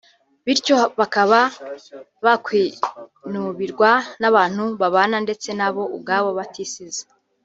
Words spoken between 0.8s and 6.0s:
bakaba bakwinubirwa n’abantu babana ndetse nabo